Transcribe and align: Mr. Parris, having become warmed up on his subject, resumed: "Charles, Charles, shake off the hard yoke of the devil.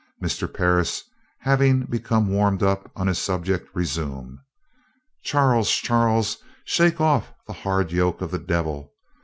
Mr. 0.19 0.51
Parris, 0.51 1.03
having 1.41 1.81
become 1.85 2.27
warmed 2.27 2.63
up 2.63 2.89
on 2.95 3.05
his 3.05 3.19
subject, 3.19 3.69
resumed: 3.75 4.39
"Charles, 5.21 5.69
Charles, 5.69 6.37
shake 6.65 6.99
off 6.99 7.31
the 7.45 7.53
hard 7.53 7.91
yoke 7.91 8.19
of 8.19 8.31
the 8.31 8.39
devil. 8.39 8.93